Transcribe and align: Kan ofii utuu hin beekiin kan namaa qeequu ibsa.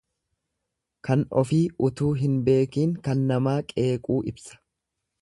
Kan 1.07 1.25
ofii 1.41 1.59
utuu 1.89 2.09
hin 2.23 2.35
beekiin 2.49 2.99
kan 3.09 3.25
namaa 3.33 3.57
qeequu 3.75 4.21
ibsa. 4.35 4.63